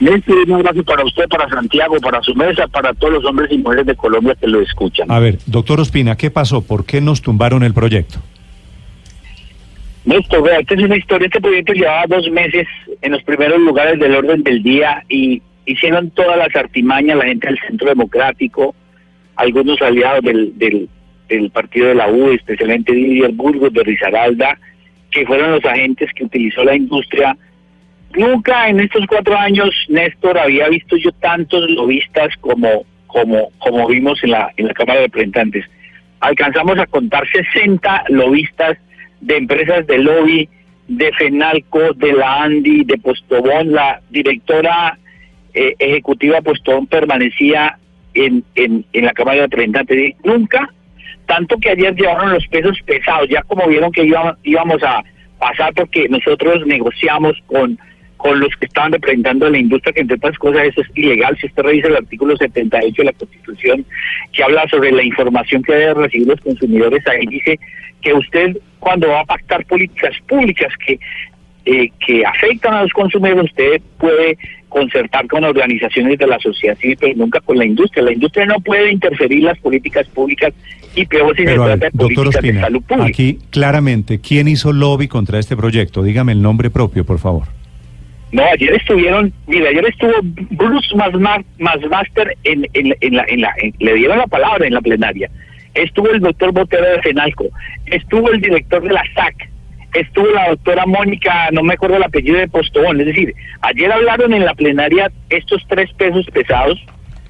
Néstor, 0.00 0.38
un 0.48 0.54
abrazo 0.54 0.82
para 0.82 1.04
usted, 1.04 1.28
para 1.28 1.46
Santiago, 1.50 1.96
para 2.00 2.22
su 2.22 2.34
mesa, 2.34 2.66
para 2.66 2.94
todos 2.94 3.12
los 3.14 3.24
hombres 3.26 3.52
y 3.52 3.58
mujeres 3.58 3.84
de 3.84 3.94
Colombia 3.94 4.34
que 4.34 4.46
lo 4.46 4.62
escuchan. 4.62 5.10
A 5.10 5.18
ver, 5.18 5.38
doctor 5.46 5.78
Ospina, 5.78 6.16
¿qué 6.16 6.30
pasó? 6.30 6.62
¿Por 6.62 6.86
qué 6.86 7.02
nos 7.02 7.20
tumbaron 7.20 7.62
el 7.62 7.74
proyecto? 7.74 8.18
Néstor, 10.06 10.42
vea, 10.42 10.60
esta 10.60 10.74
es 10.74 10.82
una 10.82 10.96
historia. 10.96 11.26
Este 11.26 11.40
proyecto 11.40 11.74
llevaba 11.74 12.04
dos 12.08 12.30
meses 12.30 12.66
en 13.02 13.12
los 13.12 13.22
primeros 13.24 13.60
lugares 13.60 14.00
del 14.00 14.14
orden 14.14 14.42
del 14.42 14.62
día 14.62 15.04
y 15.10 15.42
hicieron 15.66 16.10
todas 16.10 16.38
las 16.38 16.56
artimañas 16.56 17.18
la 17.18 17.26
gente 17.26 17.48
del 17.48 17.58
Centro 17.58 17.88
Democrático, 17.90 18.74
algunos 19.36 19.82
aliados 19.82 20.22
del, 20.22 20.56
del, 20.58 20.88
del 21.28 21.50
partido 21.50 21.88
de 21.88 21.94
la 21.96 22.08
U, 22.08 22.30
especialmente 22.30 22.94
Didier 22.94 23.32
Burgos, 23.32 23.74
de 23.74 23.82
Rizaralda, 23.82 24.58
que 25.10 25.26
fueron 25.26 25.52
los 25.52 25.64
agentes 25.66 26.10
que 26.14 26.24
utilizó 26.24 26.64
la 26.64 26.74
industria 26.74 27.36
Nunca 28.16 28.68
en 28.68 28.80
estos 28.80 29.06
cuatro 29.06 29.36
años, 29.36 29.70
Néstor, 29.88 30.38
había 30.38 30.68
visto 30.68 30.96
yo 30.96 31.12
tantos 31.12 31.70
lobistas 31.70 32.34
como, 32.40 32.84
como, 33.06 33.50
como 33.58 33.86
vimos 33.86 34.22
en 34.24 34.30
la, 34.32 34.52
en 34.56 34.66
la 34.66 34.74
Cámara 34.74 35.00
de 35.00 35.06
Representantes. 35.06 35.64
Alcanzamos 36.20 36.78
a 36.78 36.86
contar 36.86 37.24
60 37.30 38.04
lobistas 38.08 38.76
de 39.20 39.36
empresas 39.36 39.86
de 39.86 39.98
lobby, 39.98 40.48
de 40.88 41.12
FENALCO, 41.12 41.92
de 41.94 42.12
la 42.12 42.42
ANDI, 42.42 42.84
de 42.84 42.98
Postobón. 42.98 43.72
La 43.72 44.00
directora 44.10 44.98
eh, 45.54 45.74
ejecutiva 45.78 46.40
Postobón 46.40 46.88
permanecía 46.88 47.78
en, 48.14 48.42
en, 48.56 48.84
en 48.92 49.04
la 49.04 49.12
Cámara 49.12 49.36
de 49.36 49.42
Representantes. 49.44 50.16
Nunca, 50.24 50.68
tanto 51.26 51.58
que 51.58 51.70
ayer 51.70 51.94
llevaron 51.94 52.32
los 52.32 52.46
pesos 52.48 52.76
pesados, 52.84 53.28
ya 53.28 53.42
como 53.42 53.68
vieron 53.68 53.92
que 53.92 54.02
íbamos, 54.02 54.36
íbamos 54.42 54.82
a 54.82 55.04
pasar 55.38 55.72
porque 55.74 56.08
nosotros 56.08 56.66
negociamos 56.66 57.36
con 57.46 57.78
con 58.20 58.38
los 58.38 58.54
que 58.56 58.66
estaban 58.66 58.92
representando 58.92 59.46
a 59.46 59.50
la 59.50 59.58
industria, 59.58 59.94
que 59.94 60.02
entre 60.02 60.16
otras 60.16 60.36
cosas 60.36 60.64
eso 60.64 60.82
es 60.82 60.88
ilegal. 60.94 61.36
Si 61.40 61.46
usted 61.46 61.62
revisa 61.62 61.88
el 61.88 61.96
artículo 61.96 62.36
78 62.36 62.94
de 62.94 63.04
la 63.04 63.12
Constitución, 63.14 63.86
que 64.32 64.42
habla 64.42 64.68
sobre 64.68 64.92
la 64.92 65.02
información 65.02 65.62
que 65.62 65.72
deben 65.72 65.96
recibir 65.96 66.28
los 66.28 66.40
consumidores, 66.40 67.02
ahí 67.06 67.26
dice 67.26 67.58
que 68.02 68.12
usted 68.12 68.58
cuando 68.78 69.08
va 69.08 69.20
a 69.20 69.24
pactar 69.24 69.64
políticas 69.64 70.14
públicas 70.28 70.70
que, 70.84 71.00
eh, 71.64 71.88
que 72.06 72.22
afectan 72.26 72.74
a 72.74 72.82
los 72.82 72.92
consumidores, 72.92 73.44
usted 73.44 73.80
puede 73.98 74.36
concertar 74.68 75.26
con 75.26 75.42
organizaciones 75.44 76.18
de 76.18 76.26
la 76.26 76.38
sociedad 76.40 76.76
civil, 76.76 76.98
pero 77.00 77.14
nunca 77.16 77.40
con 77.40 77.56
la 77.56 77.64
industria. 77.64 78.04
La 78.04 78.12
industria 78.12 78.44
no 78.44 78.60
puede 78.60 78.92
interferir 78.92 79.44
las 79.44 79.58
políticas 79.60 80.06
públicas 80.08 80.52
y 80.94 81.06
peor 81.06 81.34
si 81.34 81.46
se 81.46 81.54
trata 81.54 81.76
de 81.76 81.90
políticas 81.90 82.42
de 82.42 82.60
salud 82.60 82.82
pública. 82.82 83.08
Aquí 83.08 83.38
claramente, 83.48 84.20
¿quién 84.20 84.46
hizo 84.46 84.74
lobby 84.74 85.08
contra 85.08 85.38
este 85.38 85.56
proyecto? 85.56 86.02
Dígame 86.02 86.32
el 86.32 86.42
nombre 86.42 86.68
propio, 86.68 87.06
por 87.06 87.18
favor. 87.18 87.59
No, 88.32 88.44
ayer 88.44 88.74
estuvieron, 88.74 89.32
mira, 89.46 89.70
ayer 89.70 89.84
estuvo 89.86 90.12
Bruce 90.22 90.94
Masmaster 90.94 92.36
en, 92.44 92.66
en, 92.74 92.94
en 93.00 93.16
la, 93.16 93.24
en 93.28 93.40
la 93.40 93.52
le 93.78 93.94
dieron 93.94 94.18
la 94.18 94.26
palabra 94.26 94.66
en 94.66 94.74
la 94.74 94.80
plenaria. 94.80 95.28
Estuvo 95.74 96.08
el 96.10 96.20
doctor 96.20 96.52
Botero 96.52 96.84
de 96.84 97.02
Fenalco, 97.02 97.46
estuvo 97.86 98.30
el 98.30 98.40
director 98.40 98.82
de 98.82 98.92
la 98.92 99.02
SAC, 99.14 99.48
estuvo 99.94 100.26
la 100.28 100.50
doctora 100.50 100.86
Mónica, 100.86 101.50
no 101.52 101.62
me 101.62 101.74
acuerdo 101.74 101.96
el 101.96 102.02
apellido 102.02 102.38
de 102.38 102.48
Postobón, 102.48 103.00
es 103.00 103.06
decir, 103.06 103.34
ayer 103.62 103.90
hablaron 103.92 104.32
en 104.32 104.44
la 104.44 104.54
plenaria 104.54 105.10
estos 105.28 105.64
tres 105.68 105.92
pesos 105.94 106.26
pesados 106.32 106.78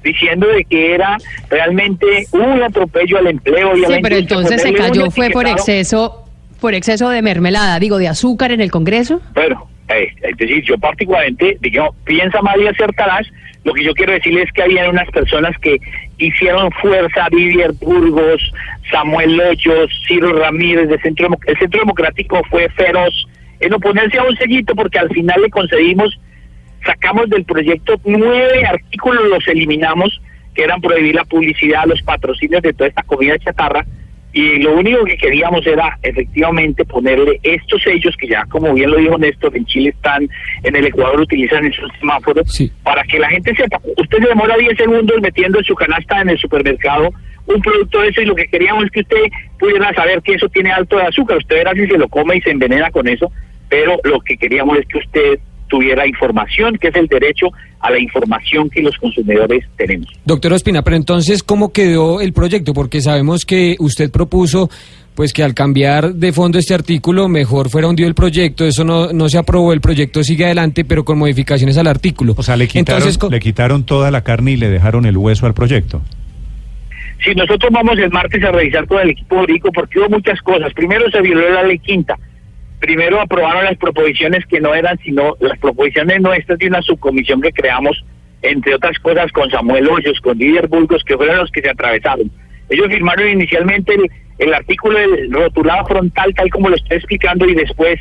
diciendo 0.03 0.47
de 0.47 0.65
que 0.65 0.95
era 0.95 1.17
realmente 1.49 2.25
un 2.31 2.61
atropello 2.63 3.19
al 3.19 3.27
empleo 3.27 3.77
y 3.77 3.85
sí, 3.85 3.99
pero 4.01 4.15
entonces 4.15 4.61
se 4.61 4.73
cayó 4.73 5.11
fue 5.11 5.29
por 5.29 5.47
exceso 5.47 6.25
por 6.59 6.75
exceso 6.75 7.09
de 7.09 7.23
mermelada, 7.23 7.79
digo, 7.79 7.97
de 7.97 8.07
azúcar 8.07 8.51
en 8.51 8.61
el 8.61 8.69
Congreso. 8.69 9.19
Bueno, 9.33 9.67
es 9.99 10.37
decir, 10.37 10.63
yo 10.63 10.77
particularmente, 10.77 11.57
digo, 11.59 11.95
piensa 12.05 12.41
mal 12.41 12.61
y 12.61 12.67
acertarás, 12.67 13.27
lo 13.63 13.73
que 13.73 13.83
yo 13.83 13.93
quiero 13.93 14.13
decirles 14.13 14.45
es 14.47 14.53
que 14.53 14.63
había 14.63 14.89
unas 14.89 15.09
personas 15.11 15.55
que 15.59 15.77
hicieron 16.17 16.71
fuerza, 16.71 17.27
Vivier 17.31 17.73
Burgos, 17.73 18.41
Samuel 18.89 19.37
Loyos, 19.37 19.91
Ciro 20.07 20.33
Ramírez, 20.33 20.89
Centro, 21.01 21.29
el 21.45 21.57
Centro 21.57 21.79
Democrático 21.81 22.41
fue 22.49 22.69
feroz. 22.69 23.27
En 23.59 23.73
oponerse 23.73 24.17
a 24.17 24.23
un 24.23 24.35
sellito 24.37 24.73
porque 24.73 24.97
al 24.97 25.09
final 25.09 25.39
le 25.41 25.49
concedimos, 25.51 26.19
sacamos 26.83 27.29
del 27.29 27.45
proyecto 27.45 27.99
nueve 28.05 28.65
artículos, 28.65 29.29
los 29.29 29.47
eliminamos, 29.47 30.19
que 30.55 30.63
eran 30.63 30.81
prohibir 30.81 31.15
la 31.15 31.25
publicidad, 31.25 31.85
los 31.85 32.01
patrocinios 32.01 32.63
de 32.63 32.73
toda 32.73 32.89
esta 32.89 33.03
comida 33.03 33.37
chatarra, 33.37 33.85
y 34.33 34.59
lo 34.59 34.77
único 34.77 35.03
que 35.03 35.17
queríamos 35.17 35.65
era 35.67 35.97
efectivamente 36.01 36.85
ponerle 36.85 37.39
estos 37.43 37.81
sellos 37.83 38.15
que 38.17 38.27
ya 38.27 38.45
como 38.45 38.73
bien 38.73 38.91
lo 38.91 38.97
dijo 38.97 39.17
Néstor 39.17 39.55
en 39.57 39.65
Chile 39.65 39.89
están 39.89 40.27
en 40.63 40.75
el 40.75 40.85
Ecuador 40.85 41.19
utilizan 41.19 41.65
esos 41.65 41.91
semáforos 41.99 42.71
para 42.83 43.03
que 43.03 43.19
la 43.19 43.29
gente 43.29 43.53
sepa. 43.55 43.79
Usted 43.97 44.17
se 44.19 44.27
demora 44.27 44.55
10 44.57 44.77
segundos 44.77 45.21
metiendo 45.21 45.59
en 45.59 45.65
su 45.65 45.75
canasta 45.75 46.21
en 46.21 46.29
el 46.29 46.37
supermercado 46.37 47.09
un 47.47 47.61
producto 47.61 48.01
de 48.01 48.09
eso 48.09 48.21
y 48.21 48.25
lo 48.25 48.35
que 48.35 48.47
queríamos 48.47 48.85
es 48.85 48.91
que 48.91 49.01
usted 49.01 49.23
pudiera 49.59 49.93
saber 49.93 50.21
que 50.21 50.33
eso 50.33 50.47
tiene 50.49 50.71
alto 50.71 50.97
de 50.97 51.03
azúcar. 51.03 51.37
Usted 51.37 51.57
verá 51.57 51.73
si 51.73 51.87
se 51.87 51.97
lo 51.97 52.07
come 52.07 52.37
y 52.37 52.41
se 52.41 52.51
envenena 52.51 52.89
con 52.91 53.07
eso 53.07 53.31
pero 53.71 53.97
lo 54.03 54.19
que 54.19 54.35
queríamos 54.35 54.77
es 54.79 54.85
que 54.85 54.97
usted 54.97 55.39
tuviera 55.71 56.05
información, 56.05 56.77
que 56.77 56.89
es 56.89 56.95
el 56.95 57.07
derecho 57.07 57.47
a 57.79 57.89
la 57.89 57.97
información 57.97 58.69
que 58.69 58.81
los 58.81 58.95
consumidores 58.97 59.65
tenemos. 59.77 60.07
Doctor 60.25 60.51
Ospina, 60.51 60.83
pero 60.83 60.97
entonces, 60.97 61.41
¿cómo 61.43 61.71
quedó 61.71 62.19
el 62.19 62.33
proyecto? 62.33 62.73
Porque 62.73 62.99
sabemos 62.99 63.45
que 63.45 63.77
usted 63.79 64.11
propuso 64.11 64.69
pues 65.15 65.33
que 65.33 65.43
al 65.43 65.53
cambiar 65.53 66.13
de 66.13 66.31
fondo 66.31 66.57
este 66.57 66.73
artículo 66.73 67.27
mejor 67.27 67.69
fuera 67.69 67.87
hundido 67.87 68.07
el 68.07 68.15
proyecto, 68.15 68.65
eso 68.65 68.83
no, 68.83 69.13
no 69.13 69.29
se 69.29 69.37
aprobó, 69.37 69.71
el 69.71 69.81
proyecto 69.81 70.23
sigue 70.23 70.45
adelante, 70.45 70.83
pero 70.83 71.05
con 71.05 71.17
modificaciones 71.17 71.77
al 71.77 71.87
artículo. 71.87 72.33
O 72.37 72.43
sea, 72.43 72.57
le 72.57 72.67
quitaron, 72.67 73.09
le 73.29 73.39
quitaron 73.39 73.85
toda 73.85 74.11
la 74.11 74.23
carne 74.23 74.51
y 74.51 74.57
le 74.57 74.69
dejaron 74.69 75.05
el 75.05 75.17
hueso 75.17 75.45
al 75.45 75.53
proyecto. 75.53 76.01
Sí, 77.23 77.33
nosotros 77.35 77.71
vamos 77.71 77.97
el 77.97 78.09
martes 78.09 78.43
a 78.43 78.51
revisar 78.51 78.87
con 78.87 78.99
el 78.99 79.11
equipo 79.11 79.37
jurídico 79.37 79.69
porque 79.71 79.99
hubo 79.99 80.09
muchas 80.09 80.41
cosas. 80.41 80.73
Primero 80.73 81.09
se 81.11 81.21
violó 81.21 81.49
la 81.49 81.63
ley 81.63 81.79
quinta 81.79 82.17
primero 82.81 83.21
aprobaron 83.21 83.63
las 83.63 83.77
proposiciones 83.77 84.45
que 84.47 84.59
no 84.59 84.73
eran 84.73 84.97
sino 84.99 85.37
las 85.39 85.57
proposiciones 85.59 86.19
nuestras 86.19 86.57
de 86.59 86.67
una 86.67 86.81
subcomisión 86.81 87.39
que 87.39 87.53
creamos, 87.53 88.03
entre 88.41 88.75
otras 88.75 88.97
cosas, 88.99 89.31
con 89.31 89.49
Samuel 89.51 89.87
Hoyos, 89.87 90.19
con 90.19 90.37
Didier 90.37 90.67
Burgos, 90.67 91.03
que 91.03 91.15
fueron 91.15 91.37
los 91.37 91.51
que 91.51 91.61
se 91.61 91.69
atravesaron. 91.69 92.29
Ellos 92.69 92.87
firmaron 92.87 93.29
inicialmente 93.29 93.95
el, 94.39 94.53
artículo 94.53 94.97
del 94.97 95.31
rotulado 95.31 95.85
frontal, 95.85 96.33
tal 96.33 96.49
como 96.49 96.69
lo 96.69 96.75
estoy 96.75 96.97
explicando, 96.97 97.45
y 97.45 97.53
después, 97.53 97.99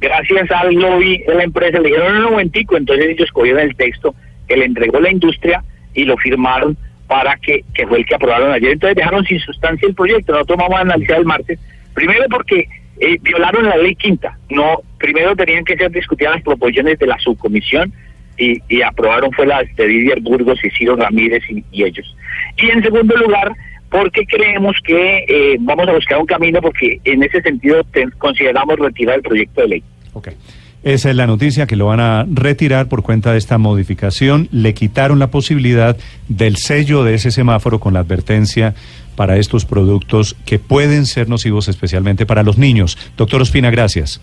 gracias 0.00 0.50
al 0.50 0.74
lobby 0.74 1.18
de 1.26 1.34
la 1.34 1.44
empresa, 1.44 1.78
le 1.78 1.88
dijeron 1.88 2.18
un 2.18 2.32
momentico, 2.32 2.76
entonces 2.76 3.06
ellos 3.06 3.30
cogieron 3.32 3.62
el 3.62 3.74
texto 3.74 4.14
que 4.46 4.56
le 4.58 4.66
entregó 4.66 5.00
la 5.00 5.10
industria 5.10 5.64
y 5.94 6.04
lo 6.04 6.18
firmaron 6.18 6.76
para 7.06 7.36
que, 7.38 7.64
que 7.72 7.86
fue 7.86 7.98
el 7.98 8.06
que 8.06 8.16
aprobaron 8.16 8.52
ayer. 8.52 8.72
Entonces 8.72 8.96
dejaron 8.96 9.24
sin 9.24 9.40
sustancia 9.40 9.88
el 9.88 9.94
proyecto. 9.94 10.32
Nosotros 10.32 10.58
vamos 10.58 10.78
a 10.78 10.82
analizar 10.82 11.18
el 11.18 11.24
martes. 11.24 11.58
Primero 11.94 12.24
porque 12.30 12.68
eh, 13.00 13.18
violaron 13.22 13.64
la 13.64 13.76
ley 13.76 13.94
quinta. 13.94 14.38
No, 14.50 14.82
primero 14.98 15.34
tenían 15.34 15.64
que 15.64 15.76
ser 15.76 15.90
discutidas 15.90 16.34
las 16.34 16.42
proposiciones 16.42 16.98
de 16.98 17.06
la 17.06 17.18
subcomisión 17.18 17.92
y, 18.36 18.82
aprobaron 18.82 19.32
fue 19.32 19.46
las 19.46 19.64
de 19.76 19.86
Didier 19.86 20.20
Burgos 20.20 20.58
y 20.64 20.70
Ciro 20.70 20.96
Ramírez 20.96 21.42
y, 21.48 21.84
ellos. 21.84 22.16
Y 22.56 22.70
en 22.70 22.82
segundo 22.82 23.16
lugar, 23.16 23.52
porque 23.90 24.24
creemos 24.24 24.76
que 24.84 25.24
eh, 25.28 25.56
vamos 25.60 25.88
a 25.88 25.92
buscar 25.92 26.18
un 26.18 26.26
camino 26.26 26.60
porque 26.60 27.00
en 27.04 27.22
ese 27.22 27.42
sentido 27.42 27.82
consideramos 28.18 28.78
retirar 28.78 29.16
el 29.16 29.22
proyecto 29.22 29.62
de 29.62 29.68
ley. 29.68 29.84
Okay. 30.12 30.34
Esa 30.82 31.10
es 31.10 31.16
la 31.16 31.26
noticia 31.26 31.66
que 31.66 31.76
lo 31.76 31.86
van 31.86 32.00
a 32.00 32.26
retirar 32.30 32.88
por 32.88 33.02
cuenta 33.02 33.32
de 33.32 33.38
esta 33.38 33.58
modificación. 33.58 34.48
Le 34.50 34.72
quitaron 34.72 35.18
la 35.18 35.30
posibilidad 35.30 35.96
del 36.28 36.56
sello 36.56 37.04
de 37.04 37.14
ese 37.14 37.30
semáforo 37.30 37.80
con 37.80 37.92
la 37.92 38.00
advertencia 38.00 38.74
para 39.14 39.36
estos 39.36 39.66
productos 39.66 40.36
que 40.46 40.58
pueden 40.58 41.04
ser 41.04 41.28
nocivos 41.28 41.68
especialmente 41.68 42.24
para 42.24 42.42
los 42.42 42.56
niños. 42.56 42.96
Doctor 43.18 43.42
Ospina, 43.42 43.70
gracias. 43.70 44.22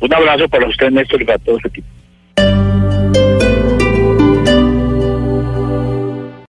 Un 0.00 0.12
abrazo 0.12 0.48
para 0.48 0.68
usted, 0.68 0.90
Néstor, 0.90 1.22
y 1.22 1.24
para 1.24 1.38
todo 1.38 1.58
su 1.60 1.68
equipo. 1.68 1.86